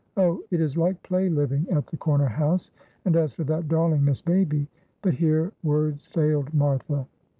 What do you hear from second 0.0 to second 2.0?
Oh, it is like play living at the